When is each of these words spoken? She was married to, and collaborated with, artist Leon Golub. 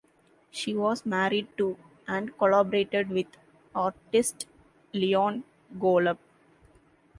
She 0.49 0.73
was 0.73 1.05
married 1.05 1.49
to, 1.59 1.77
and 2.07 2.35
collaborated 2.39 3.09
with, 3.09 3.27
artist 3.75 4.47
Leon 4.93 5.43
Golub. 5.77 6.17